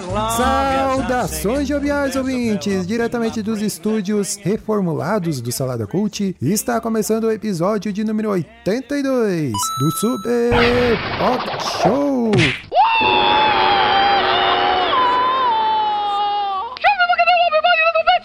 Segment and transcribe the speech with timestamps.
[0.00, 8.02] Saudações joviais ouvintes, diretamente dos estúdios reformulados do Salada Cult, está começando o episódio de
[8.02, 12.30] número 82 do Super Pop Show.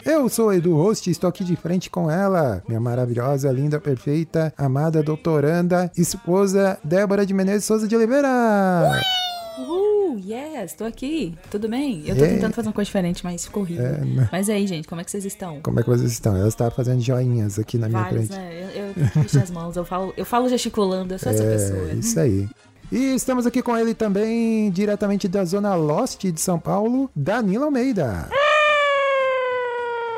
[0.06, 3.78] Eu sou o Edu Host e estou aqui de frente com ela, minha maravilhosa, linda,
[3.78, 8.30] perfeita, amada doutoranda, esposa Débora de Menezes Souza de Oliveira.
[10.18, 11.36] Yes, tô aqui.
[11.52, 12.04] Tudo bem?
[12.06, 12.28] Eu tô É.
[12.30, 13.86] tentando fazer uma coisa diferente, mas ficou horrível.
[13.86, 14.30] É, né?
[14.32, 15.60] Mas aí, gente, como é que vocês estão?
[15.62, 16.36] Como é que vocês estão?
[16.36, 18.40] Ela está fazendo joinhas aqui na minha Vários, frente.
[18.40, 18.72] né?
[18.76, 21.90] Eu, eu mexo as mãos, eu falo, eu falo gesticulando, eu sou essa pessoa.
[21.92, 22.48] É, isso aí.
[22.92, 28.30] E estamos aqui com ele também, diretamente da Zona Lost de São Paulo, Danilo Almeida.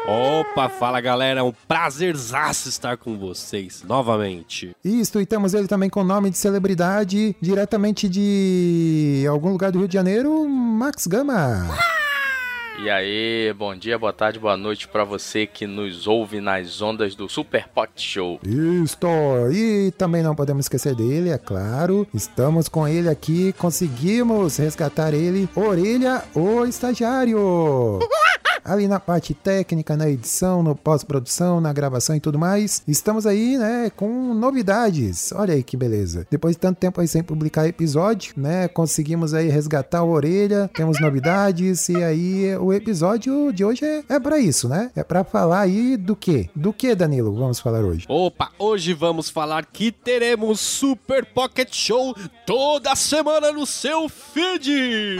[0.08, 4.75] Opa, fala galera, é um prazerzaço estar com vocês novamente.
[4.83, 9.88] Isto, e temos ele também com nome de celebridade, diretamente de algum lugar do Rio
[9.88, 11.67] de Janeiro, Max Gama.
[12.81, 17.13] E aí, bom dia, boa tarde, boa noite pra você que nos ouve nas ondas
[17.13, 18.39] do Super Pot Show.
[18.84, 19.08] Isto,
[19.52, 22.08] e também não podemos esquecer dele, é claro.
[22.13, 28.00] Estamos com ele aqui, conseguimos resgatar ele, Orelha, o estagiário.
[28.70, 32.84] Ali na parte técnica, na edição, no pós-produção, na gravação e tudo mais.
[32.88, 35.31] Estamos aí, né, com novidades.
[35.31, 36.28] Olha aí que beleza.
[36.30, 41.02] Depois de tanto tempo aí sem publicar episódio, né, conseguimos aí resgatar o Orelha, temos
[41.02, 44.92] novidades e aí o episódio de hoje é, é para isso, né?
[44.95, 46.47] É para falar aí do que?
[46.56, 47.34] Do que, Danilo?
[47.34, 48.06] Vamos falar hoje.
[48.08, 55.17] Opa, hoje vamos falar que teremos Super Pocket Show toda semana no seu feed.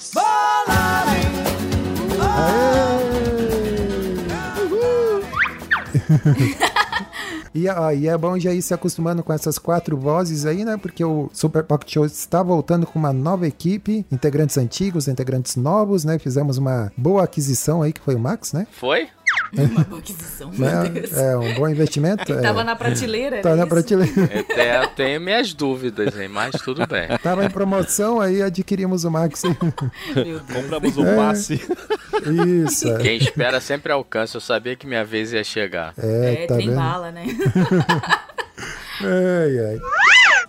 [7.52, 7.64] E,
[7.98, 10.76] e é bom já ir se acostumando com essas quatro vozes aí, né?
[10.76, 16.04] Porque o Super Pocket Show está voltando com uma nova equipe, integrantes antigos, integrantes novos,
[16.04, 16.18] né?
[16.18, 18.68] Fizemos uma boa aquisição aí, que foi o Max, né?
[18.70, 19.08] Foi?
[19.52, 21.12] Uma boa aquisição, meu É, Deus.
[21.16, 22.30] é um bom investimento.
[22.32, 22.40] é.
[22.40, 23.68] Tava na prateleira, Tá era na isso?
[23.74, 24.30] prateleira.
[24.34, 27.08] Eu tenho, eu tenho minhas dúvidas, hein, mas tudo bem.
[27.22, 29.42] Tava em promoção, aí adquirimos o Max.
[30.14, 30.42] Meu Deus.
[30.52, 31.60] Compramos o passe.
[32.64, 32.88] Isso.
[32.88, 35.94] É, Quem espera sempre alcança, eu sabia que minha vez ia chegar.
[35.98, 36.76] é É, tá trem vendo?
[36.76, 37.24] bala, né?
[39.02, 39.78] Ai, ai.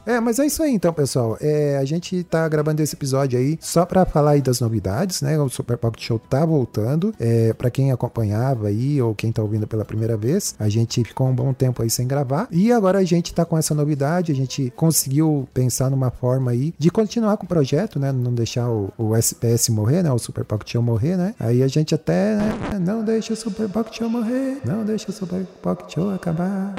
[0.06, 1.38] É, mas é isso aí então, pessoal.
[1.40, 5.40] É, a gente tá gravando esse episódio aí só pra falar aí das novidades, né?
[5.40, 7.14] O Super Pocket Show tá voltando.
[7.20, 11.28] É, para quem acompanhava aí ou quem tá ouvindo pela primeira vez, a gente ficou
[11.28, 12.48] um bom tempo aí sem gravar.
[12.52, 16.74] E agora a gente tá com essa novidade, a gente conseguiu pensar numa forma aí
[16.78, 18.12] de continuar com o projeto, né?
[18.12, 20.12] Não deixar o, o SPS morrer, né?
[20.12, 21.36] O Super Pocket Show morrer, né?
[21.40, 22.80] Aí a gente até, né?
[22.80, 26.74] Não deixa o Super Pocket Show morrer, não deixa o Super Pocket Show acabar.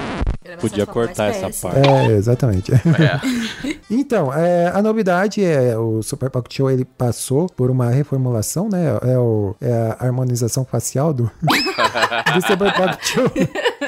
[0.59, 1.87] Podia cortar essa parte.
[1.87, 2.71] É, exatamente.
[2.73, 2.79] É.
[3.89, 8.97] Então, é, a novidade é o Super Pocket Show ele passou por uma reformulação, né?
[9.03, 13.25] É, o, é a harmonização facial do, do Super Pocket Show.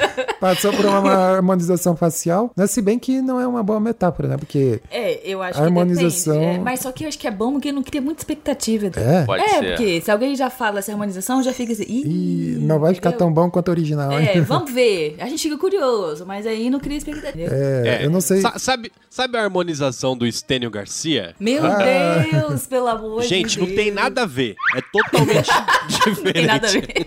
[0.54, 2.66] Passou por uma harmonização facial, né?
[2.66, 4.36] se bem que não é uma boa metáfora, né?
[4.36, 6.60] Porque É, eu acho Harmonização- que depende.
[6.60, 8.86] É, mas só que eu acho que é bom porque não cria muita expectativa.
[8.96, 9.64] é, Pode é, ser.
[9.76, 11.84] porque se alguém já fala essa harmonização, já fica assim.
[11.88, 13.26] Ih, não vai ficar entendeu?
[13.26, 14.12] tão bom quanto o original?
[14.12, 15.16] É, vamos ver.
[15.18, 17.50] A gente fica curioso, mas aí não cria expectativa.
[17.52, 18.40] É, eu não sei.
[18.40, 21.34] Sa- sabe, sabe a harmonização do Estênio Garcia?
[21.40, 22.24] Meu Ah.
[22.30, 23.28] Deus, pelo amor de Deus.
[23.28, 24.54] Gente, não tem nada a ver.
[24.76, 25.48] É totalmente
[25.88, 26.24] diferente.
[26.24, 27.06] Não tem nada a ver.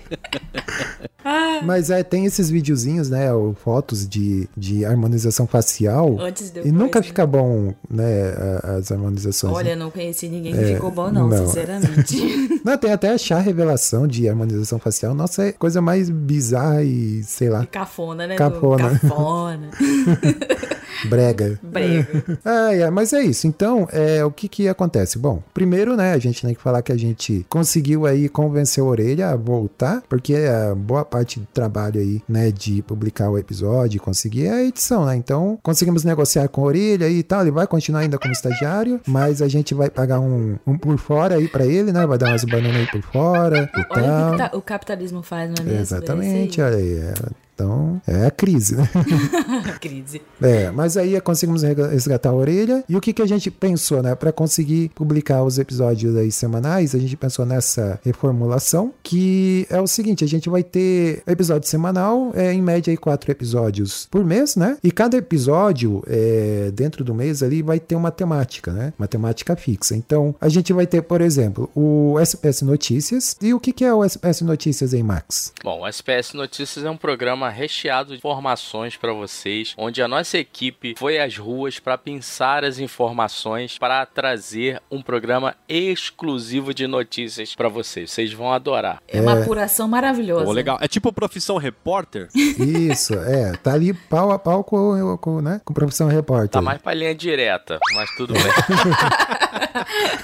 [1.64, 3.34] Mas é, tem esses videozinhos, né?
[3.34, 6.18] Ou fotos de, de harmonização facial.
[6.20, 7.06] Antes e E depois, nunca né?
[7.06, 8.34] fica bom, né?
[8.78, 9.54] As harmonizações.
[9.54, 9.76] Olha, né?
[9.76, 11.46] não conheci ninguém que ficou bom, não, não.
[11.46, 12.20] sinceramente.
[12.64, 15.14] Não, tem até achar revelação de harmonização facial.
[15.14, 18.36] Nossa, é coisa mais bizarra e, sei lá, Cafona, né?
[18.36, 18.90] Cafona.
[18.90, 19.70] Do Cafona.
[21.06, 21.60] brega.
[21.64, 22.08] Brega.
[22.46, 23.48] Ah, é, mas é isso.
[23.48, 25.18] Então, é, o que que acontece?
[25.20, 28.88] Bom, primeiro, né, a gente tem que falar que a gente conseguiu aí convencer a
[28.88, 34.00] Orelha a voltar, porque a boa parte do trabalho aí, né, de publicar o episódio,
[34.02, 35.16] conseguir é a edição, né?
[35.16, 39.42] Então, conseguimos negociar com a Orelha e tal, ele vai continuar ainda como estagiário, mas
[39.42, 42.06] a gente vai pagar um, um por fora aí pra ele, né?
[42.08, 44.32] Vai dar umas bananas aí por fora e Olha o tal.
[44.32, 45.82] que tá- o capitalismo faz, não é mesmo?
[45.82, 46.94] Exatamente, olha aí.
[47.00, 47.14] é.
[47.60, 48.90] Então, é a crise, né?
[49.82, 50.22] Crise.
[50.42, 52.86] É, mas aí conseguimos resgatar a orelha.
[52.88, 54.16] E o que, que a gente pensou, né?
[54.16, 59.88] Para conseguir publicar os episódios aí semanais, a gente pensou nessa reformulação, que é o
[59.88, 64.56] seguinte: a gente vai ter episódio semanal, é, em média aí quatro episódios por mês,
[64.56, 64.78] né?
[64.82, 68.94] E cada episódio, é, dentro do mês ali, vai ter uma temática, né?
[68.98, 69.98] Uma temática fixa.
[69.98, 73.36] Então, a gente vai ter, por exemplo, o SPS Notícias.
[73.42, 75.52] E o que, que é o SPS Notícias aí, Max?
[75.62, 80.38] Bom, o SPS Notícias é um programa recheado de informações para vocês, onde a nossa
[80.38, 87.56] equipe foi às ruas para pensar as informações para trazer um programa exclusivo de notícias
[87.56, 88.12] para vocês.
[88.12, 89.02] Vocês vão adorar.
[89.08, 90.46] É uma apuração maravilhosa.
[90.46, 90.78] Pô, legal.
[90.82, 92.30] É tipo profissão repórter?
[92.34, 93.54] Isso, é.
[93.58, 96.50] Tá ali pau a pau com, com, né, com profissão repórter.
[96.50, 98.44] Tá mais pra linha direta, mas tudo bem.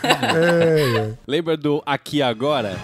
[0.03, 1.13] É, é.
[1.27, 2.75] Lembra do Aqui Agora?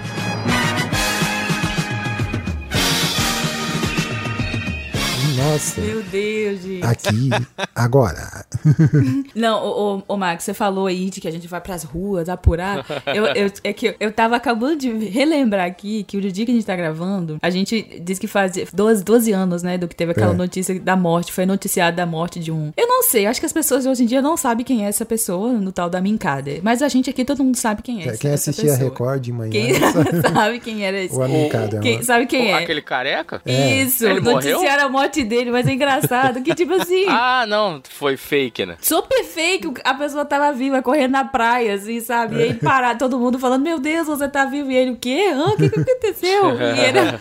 [5.51, 5.81] Nossa.
[5.81, 6.85] Meu Deus, gente.
[6.85, 7.29] Aqui,
[7.75, 8.45] agora.
[9.35, 12.29] Não, ô, ô, ô, Max, você falou aí de que a gente vai pras ruas
[12.29, 12.85] apurar.
[13.07, 16.55] Eu, eu- é que eu, tava acabando de relembrar aqui que o dia que a
[16.55, 20.11] gente tá gravando, a gente disse que fazia 12, 12 anos, né, do que teve
[20.11, 20.37] aquela É.
[20.37, 22.71] notícia da morte, foi noticiado da morte de um.
[22.77, 25.05] Eu não sei, acho que as pessoas hoje em dia não sabem quem é essa
[25.05, 26.51] pessoa no tal da Mincada.
[26.61, 28.07] Mas a gente aqui, todo mundo sabe quem é.
[28.07, 28.89] essa- Quem essa assistia pessoa.
[28.89, 31.15] Record de manhã Quem sabe sabe quem era esse?
[31.15, 31.79] o Amincada.
[31.79, 32.55] Quem, sabe quem é?
[32.55, 33.41] Aquele careca?
[33.45, 34.35] Isso, Ele morreu?
[34.57, 37.05] noticiaram a morte dele, mas é engraçado que, tipo assim.
[37.23, 38.75] Ah, não, foi fake, né?
[38.81, 42.35] Super fake, a pessoa tava viva, correndo na praia, assim, sabe?
[42.35, 44.69] E aí parar, todo mundo falando, meu Deus, você tá vivo.
[44.71, 45.31] E ele, o quê?
[45.33, 45.45] Hã?
[45.53, 46.51] O que, que aconteceu?
[46.61, 47.19] E era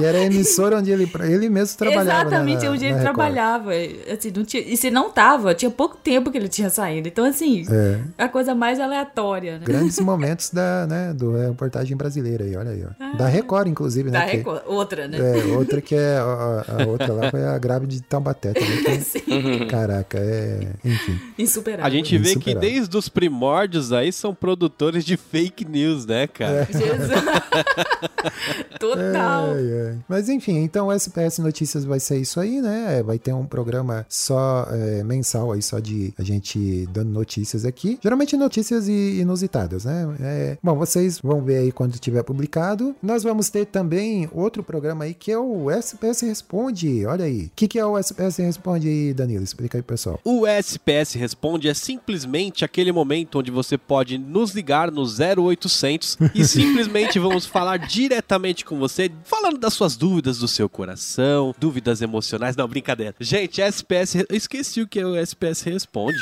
[0.00, 2.04] E era a emissora onde ele, ele mesmo trabalhava.
[2.04, 3.70] né, exatamente na, onde ele trabalhava.
[4.12, 7.08] Assim, não tinha, e se não tava, tinha pouco tempo que ele tinha saído.
[7.08, 7.98] Então, assim, É.
[8.24, 9.64] a coisa mais aleatória, né?
[9.64, 13.16] Grandes momentos da, né, do reportagem brasileira aí, olha aí, ó.
[13.16, 14.18] Da Record, inclusive, né?
[14.20, 15.18] Da que- Record, outra, né?
[15.18, 16.18] É, outra que é.
[16.18, 18.82] A, a outra lá foi a grávida de Taubaté também.
[18.84, 20.68] que- Sim, caraca, é.
[20.84, 21.18] Enfim.
[21.38, 21.86] insuperável.
[21.86, 26.66] A gente vê que desde os primórdios aí são produtores de fake news, né, cara?
[26.70, 27.10] Jesus.
[28.78, 29.50] Total.
[29.54, 29.98] Ai, ai.
[30.08, 32.98] Mas enfim, então o SPS Notícias vai ser isso aí, né?
[32.98, 37.64] É, Vai ter um programa só é, mensal aí, só de a gente dando notícias
[37.64, 37.98] aqui.
[38.02, 40.14] Geralmente notícias inusitadas, né?
[40.20, 42.94] É, bom, vocês vão ver aí quando tiver publicado.
[43.02, 47.04] Nós vamos ter também outro programa aí que é o SPS Responde.
[47.06, 47.46] Olha aí.
[47.46, 49.42] O que, que é o SPS Responde aí, Danilo?
[49.42, 50.20] Explica aí, pessoal.
[50.24, 56.44] O SPS Responde é simplesmente aquele momento onde você pode nos ligar no 0800 e
[56.44, 62.56] simplesmente vamos falar diretamente com você, falando das suas dúvidas do seu coração, dúvidas emocionais.
[62.56, 63.14] Não, brincadeira.
[63.20, 64.16] Gente, SPS.
[64.28, 66.18] Eu esqueci o que é o SPS Responde.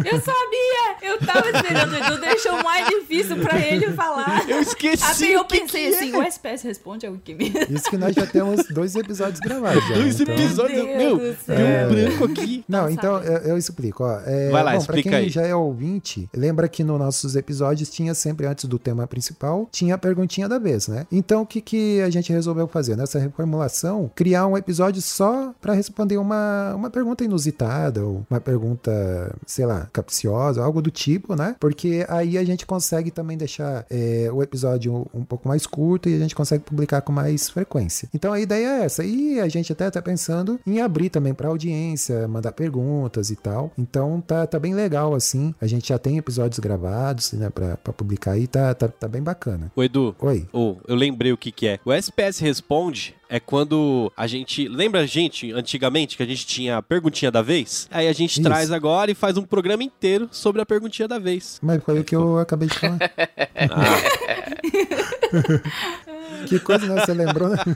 [0.05, 0.97] Eu sabia!
[1.01, 4.47] Eu tava esperando, o Edu deixou mais difícil pra ele falar.
[4.49, 5.03] Eu esqueci.
[5.03, 6.17] Até eu que pensei que assim, é.
[6.17, 7.49] o SPS responde ao que me...
[7.69, 9.83] Isso que nós já temos dois episódios gravados.
[9.87, 10.83] Já, Dois então- episódios.
[10.83, 11.89] Meu Meu, Deus do deu um céu.
[11.89, 12.65] branco aqui.
[12.67, 14.19] Não, então eu, eu explico, ó.
[14.25, 15.29] É, Vai lá, bom, explica pra quem aí.
[15.29, 19.95] já é ouvinte, lembra que nos nossos episódios tinha sempre antes do tema principal, tinha
[19.95, 21.05] a perguntinha da vez, né?
[21.11, 24.11] Então o que, que a gente resolveu fazer nessa reformulação?
[24.15, 29.86] Criar um episódio só pra responder uma, uma pergunta inusitada ou uma pergunta, sei lá,
[29.91, 31.55] capciosa, algo do tipo, né?
[31.59, 36.15] Porque aí a gente consegue também deixar é, o episódio um pouco mais curto e
[36.15, 38.09] a gente consegue publicar com mais frequência.
[38.13, 39.03] Então a ideia é essa.
[39.03, 43.71] E a gente até tá pensando em abrir também pra audiência, mandar perguntas e tal.
[43.77, 45.53] Então tá, tá bem legal assim.
[45.61, 49.21] A gente já tem episódios gravados, né, pra, pra publicar aí, tá, tá, tá bem
[49.21, 49.71] bacana.
[49.75, 50.47] Ô, Edu, Oi.
[50.51, 51.79] Oh, eu lembrei o que que é.
[51.85, 54.67] O SPS Responde é quando a gente...
[54.67, 57.87] Lembra a gente, antigamente, que a gente tinha a perguntinha da vez?
[57.91, 58.41] Aí a gente Isso.
[58.43, 61.59] traz agora e faz um programa inteiro sobre a perguntinha da vez.
[61.61, 62.97] Mas foi o que eu acabei de falar.
[66.47, 67.05] que coisa, né?
[67.05, 67.57] Você lembrou, né?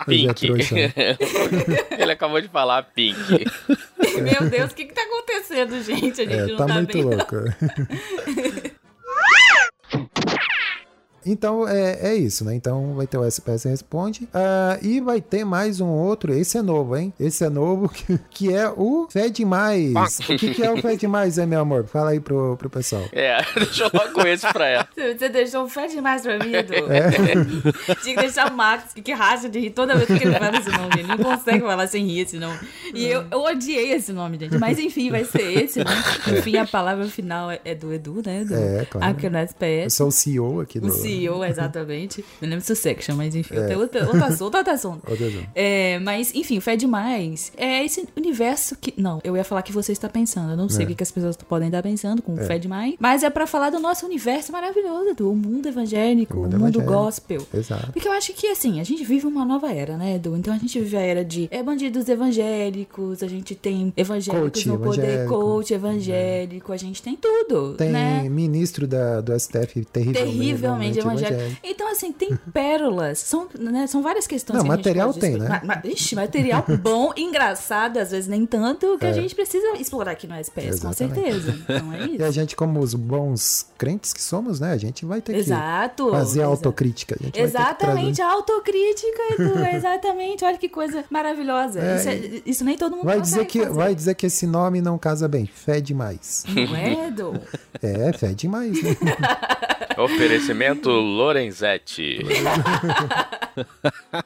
[0.00, 0.50] É Pink.
[0.50, 0.58] né?
[1.98, 3.18] Ele acabou de falar pink.
[4.22, 6.22] Meu Deus, o que que tá acontecendo, gente?
[6.22, 7.02] A gente É, não tá tá, muito bem.
[7.04, 7.36] louco.
[11.24, 12.54] Então é, é isso, né?
[12.54, 14.28] Então vai ter o SPS Responde.
[14.32, 16.32] Ah, e vai ter mais um outro.
[16.32, 17.12] Esse é novo, hein?
[17.18, 20.18] Esse é novo, que, que é o Fed Mais.
[20.20, 21.84] O que, que é o Fed Mais, hein, meu amor?
[21.86, 23.04] Fala aí pro, pro pessoal.
[23.12, 24.88] É, deixa eu logo com esse pra ela.
[24.96, 26.74] Você deixou um fé demais pra mim, Edu.
[26.90, 27.94] É.
[28.02, 30.56] Tinha que deixar o Max, que, que racha de rir toda vez que ele fala
[30.56, 30.90] esse nome.
[30.98, 32.58] Ele não consegue falar sem rir esse nome.
[32.94, 34.56] E eu, eu odiei esse nome, gente.
[34.58, 35.90] Mas enfim, vai ser esse, né?
[36.38, 38.44] Enfim, a palavra final é, é do Edu, né?
[38.44, 39.10] Do É, claro.
[39.12, 39.94] Aqui no Eu SPS.
[39.94, 40.92] sou o CEO aqui O do.
[40.92, 42.24] CEO CEO, exatamente.
[42.40, 43.76] Não lembro se o Section, mas enfim, é.
[43.76, 45.10] outra, outra, assunto, outra assunto.
[45.10, 45.48] Outra assunto.
[45.54, 48.94] É, mas, enfim, Fé Demais é esse universo que.
[48.96, 50.50] Não, eu ia falar que você está pensando.
[50.52, 50.84] Eu não sei É.
[50.84, 52.44] o que, que as pessoas podem estar pensando com É.
[52.44, 52.94] Fé Demais.
[52.98, 56.68] Mas é pra falar do nosso universo maravilhoso, do mundo evangélico, O o mundo mundo,
[56.80, 56.92] evangélico.
[56.92, 57.46] gospel.
[57.52, 57.92] Exato.
[57.92, 60.36] Porque eu acho que, assim, a gente vive uma nova era, né, Edu?
[60.36, 64.68] Então a gente vive a era de é, bandidos evangélicos, a gente tem evangélicos Coach
[64.68, 68.28] no poder, coach evangélico, a gente tem tudo, Tem né?
[68.28, 71.56] ministro da, do STF terrivelmente, Terrivelmente evangélico.
[71.64, 73.18] Então, assim, tem pérolas.
[73.18, 75.50] São, né, são várias questões Não, que a material tem, discutir.
[75.50, 75.60] né?
[75.64, 79.12] Ma- ixi, material bom, engraçado, às vezes nem tanto, que a É.
[79.12, 81.50] gente precisa explorar aqui no SPS, com certeza.
[81.70, 82.32] Então é E a isso.
[82.32, 84.72] gente, como os bons crentes que somos, né?
[84.72, 86.06] A gente vai ter Exato.
[86.06, 87.16] que fazer Exa- autocrítica.
[87.34, 89.58] A Exatamente, a autocrítica, Edu.
[89.74, 90.44] Exatamente.
[90.44, 91.80] Olha que coisa maravilhosa.
[91.80, 93.72] É, isso, é- isso nem todo mundo Vai dizer, que, fazer.
[93.74, 95.46] vai dizer que esse nome não casa bem.
[95.46, 96.44] Fé demais.
[96.48, 97.40] Não é, Edu?
[97.82, 98.96] É, fé demais, né?
[100.02, 102.18] Oferecimento Lorenzetti.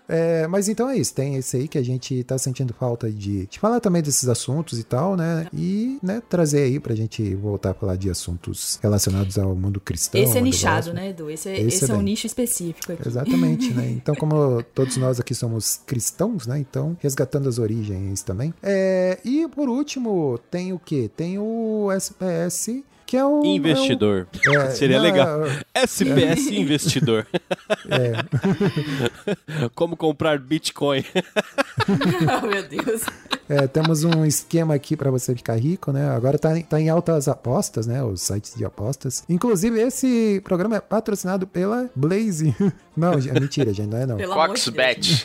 [0.09, 1.14] É, mas então é isso.
[1.14, 4.78] Tem esse aí que a gente tá sentindo falta de, de falar também desses assuntos
[4.78, 5.47] e tal, né?
[5.52, 10.21] E, né, trazer aí pra gente voltar a falar de assuntos relacionados ao mundo cristão.
[10.21, 10.95] Esse é nichado, gospel.
[10.95, 11.31] né, Edu?
[11.31, 13.07] Esse é, Esse esse é é um nicho específico aqui.
[13.09, 13.85] Exatamente, né?
[14.04, 16.59] Então, como todos nós aqui somos cristãos, né?
[16.59, 18.52] Então, resgatando as origens também.
[18.62, 21.11] É, e por último, tem o quê?
[21.14, 23.44] Tem o SPS, que é o.
[23.44, 24.26] Investidor.
[24.44, 25.40] é o- Seria não, legal.
[25.75, 27.26] SPS Investidor.
[27.90, 28.12] É,
[29.75, 31.04] Como comprar Bitcoin.
[32.42, 33.02] oh, meu Deus.
[33.49, 36.08] é, temos um esquema aqui para você ficar rico, né?
[36.11, 38.02] Agora tá, em- tá em altas apostas, né?
[38.02, 39.25] Os sites de apostas.
[39.28, 42.54] Inclusive, esse programa é patrocinado pela Blaze.
[42.96, 44.18] Não, é mentira, gente, não é não.
[44.18, 45.25] Foxbet.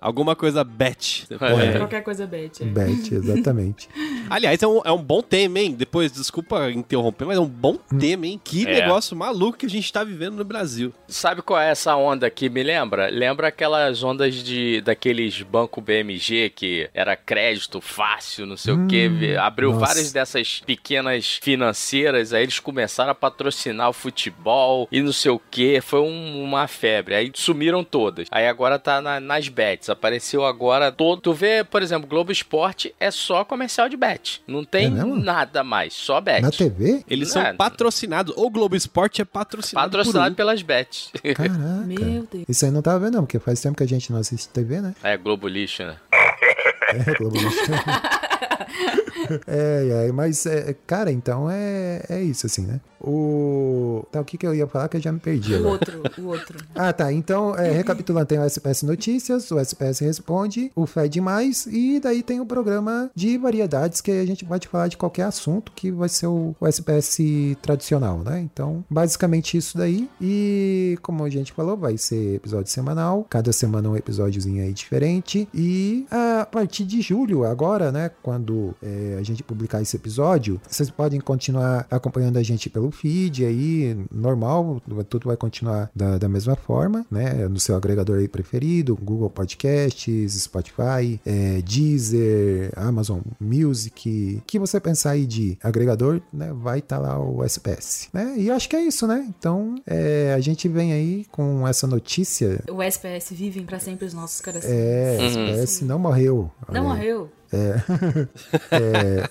[0.00, 1.26] Alguma coisa bet.
[1.30, 1.78] É.
[1.78, 2.62] Qualquer coisa bet.
[2.62, 2.66] é.
[2.66, 3.88] Bet, exatamente.
[4.30, 5.72] Aliás, é um, é um bom tema, hein?
[5.72, 7.98] Depois, desculpa interromper, mas é um bom Hum.
[7.98, 8.40] tema, hein?
[8.42, 8.80] Que É.
[8.82, 10.92] negócio maluco que a gente tá vivendo no Brasil.
[11.08, 13.08] Sabe qual é essa onda que me lembra?
[13.08, 19.10] Lembra aquelas ondas de daqueles banco BMG que era crédito fácil, não sei o quê.
[19.40, 19.86] Abriu nossa.
[19.86, 25.40] várias dessas pequenas financeiras, aí eles começaram a patrocinar o futebol e não sei o
[25.50, 25.80] quê.
[25.82, 27.14] Foi um- uma febre.
[27.14, 28.28] Aí sumiram todas.
[28.30, 29.87] Aí agora tá na- nas bets.
[29.90, 31.20] Apareceu agora todo.
[31.20, 34.42] Tu vê, por exemplo, Globo Esporte é só comercial de bet.
[34.46, 36.42] Não tem É nada mais, só bet.
[36.42, 37.04] Na TV?
[37.08, 37.32] Eles É.
[37.32, 38.34] são patrocinados.
[38.36, 41.10] O Globo Esporte é patrocinado, Patrocinado por pelas bets.
[41.34, 41.58] Caraca.
[41.86, 42.44] Meu Deus.
[42.48, 44.80] Isso aí não tava vendo, não, porque faz tempo que a gente não assiste TV,
[44.80, 44.94] né?
[45.02, 45.96] É Globo lixo, né?
[46.90, 47.60] É, Globo Lixo.
[49.46, 52.80] é, é, mas, é, cara, então é, é isso, assim, né?
[53.00, 54.04] O.
[54.10, 56.26] Tá, o que, que eu ia falar que eu já me perdi O outro, o
[56.26, 56.58] outro.
[56.74, 57.12] Ah, tá.
[57.12, 62.22] Então, é, recapitulando, tem o SPS Notícias, o SPS Responde, o Fé Demais, e daí
[62.22, 66.08] tem o programa de variedades que a gente pode falar de qualquer assunto que vai
[66.08, 67.18] ser o, o SPS
[67.60, 68.40] tradicional, né?
[68.40, 70.08] Então, basicamente isso daí.
[70.20, 75.48] E como a gente falou, vai ser episódio semanal, cada semana um episódiozinho aí diferente.
[75.52, 78.10] E a partir de julho, agora, né?
[78.22, 83.44] Quando é, a gente publicar esse episódio, vocês podem continuar acompanhando a gente pelo feed
[83.44, 87.48] aí, normal, tudo vai continuar da, da mesma forma, né?
[87.48, 95.10] No seu agregador aí preferido, Google Podcasts, Spotify, é, Deezer, Amazon Music, que você pensar
[95.10, 96.52] aí de agregador, né?
[96.52, 98.34] Vai estar lá o SPS, né?
[98.36, 99.26] E acho que é isso, né?
[99.28, 102.62] Então, é, a gente vem aí com essa notícia.
[102.70, 104.72] O SPS vivem pra sempre os nossos corações.
[104.72, 105.48] É, Uhum.
[105.48, 106.50] SPS não morreu.
[106.68, 108.28] Não Olha aí.
[108.72, 109.28] morreu.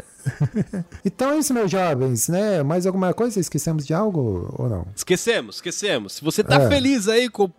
[1.05, 2.61] Então é isso, meus jovens, né?
[2.61, 3.39] Mais alguma coisa?
[3.39, 4.85] Esquecemos de algo ou não?
[4.93, 6.13] Esquecemos, esquecemos.
[6.13, 6.67] Se você tá É.
[6.67, 7.49] feliz aí com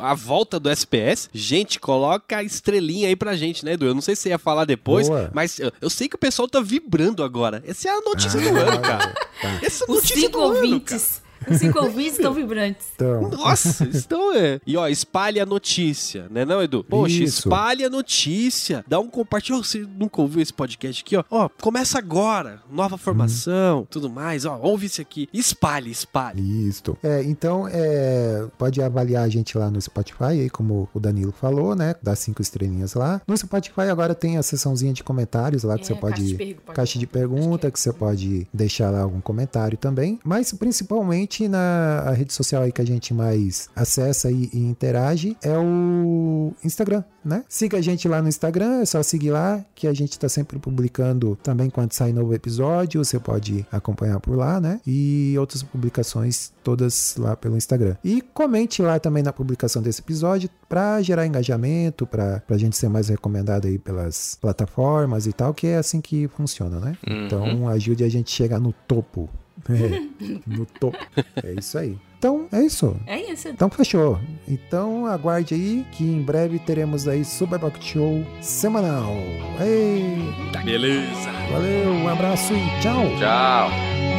[0.00, 3.86] a volta do SPS, gente, coloca a estrelinha aí pra gente, né, Edu?
[3.86, 5.30] Eu não sei se você ia falar depois, Boa.
[5.34, 7.60] mas eu, eu sei que o pessoal tá vibrando agora.
[7.66, 9.14] Essa é a notícia do Ah, ano, cara.
[9.60, 11.02] Essa é a Os notícia cinco do ano, cara.
[11.50, 12.86] Os cinco ouvintes estão vibrantes.
[12.94, 14.60] Então, Nossa, então é.
[14.66, 16.84] E ó, espalhe a notícia, né não, Edu?
[16.84, 17.48] Poxa, Isso.
[17.48, 18.84] espalhe a notícia.
[18.86, 19.62] Dá um compartilho.
[19.62, 21.24] Você nunca ouviu esse podcast aqui, ó?
[21.30, 22.60] Ó, começa agora.
[22.70, 24.44] Nova formação, tudo mais.
[24.44, 25.28] Ó, ouve isso aqui.
[25.32, 26.68] Espalhe, espalhe.
[26.68, 26.96] Isto.
[27.02, 31.74] É, então, é, pode avaliar a gente lá no Spotify, aí como o Danilo falou,
[31.74, 31.94] né?
[32.02, 33.20] Dá cinco estrelinhas lá.
[33.26, 36.26] No Spotify agora tem a seçãozinha de comentários lá que É, você caixa pode.
[36.26, 40.18] de pergu- Caixa de pergunta, que você pode deixar lá algum comentário também.
[40.24, 45.36] Mas principalmente na a rede social aí que a gente mais acessa e, e interage
[45.42, 47.44] é o Instagram, né?
[47.48, 50.58] Siga a gente lá no Instagram, é só seguir lá, que a gente tá sempre
[50.58, 54.80] publicando também quando sai novo episódio, você pode acompanhar por lá, né?
[54.86, 57.96] E outras publicações todas lá pelo Instagram.
[58.04, 62.88] E comente lá também na publicação desse episódio para gerar engajamento, para a gente ser
[62.88, 66.96] mais recomendado aí pelas plataformas e tal, que é assim que funciona, né?
[67.06, 67.26] Uhum.
[67.26, 69.28] Então ajude a gente a chegar no topo.
[69.68, 70.02] É,
[70.46, 70.98] no topo.
[71.42, 71.96] É isso aí.
[72.18, 72.96] Então, é isso.
[73.06, 73.48] É isso.
[73.48, 74.18] Então fechou.
[74.46, 79.12] Então aguarde aí que em breve teremos aí Super Pocket Show semanal.
[79.60, 81.32] Ei, Beleza.
[81.50, 83.04] valeu, um abraço e tchau.
[83.18, 84.11] Tchau.